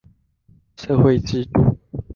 [0.77, 1.77] 社會制度